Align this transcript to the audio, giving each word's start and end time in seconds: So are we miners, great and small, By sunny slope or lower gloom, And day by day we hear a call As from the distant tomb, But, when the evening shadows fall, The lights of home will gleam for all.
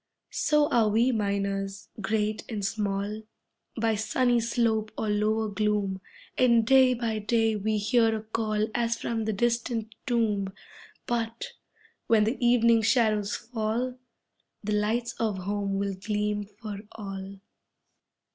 So 0.33 0.67
are 0.69 0.89
we 0.89 1.11
miners, 1.11 1.89
great 2.01 2.43
and 2.49 2.65
small, 2.65 3.21
By 3.79 3.93
sunny 3.93 4.39
slope 4.39 4.91
or 4.97 5.09
lower 5.09 5.47
gloom, 5.47 6.01
And 6.39 6.65
day 6.65 6.95
by 6.95 7.19
day 7.19 7.55
we 7.55 7.77
hear 7.77 8.15
a 8.17 8.23
call 8.23 8.65
As 8.73 8.97
from 8.97 9.25
the 9.25 9.31
distant 9.33 9.93
tomb, 10.07 10.53
But, 11.05 11.49
when 12.07 12.23
the 12.23 12.43
evening 12.43 12.81
shadows 12.81 13.35
fall, 13.35 13.99
The 14.63 14.73
lights 14.73 15.13
of 15.19 15.37
home 15.37 15.75
will 15.77 15.93
gleam 15.93 16.45
for 16.45 16.79
all. 16.93 17.35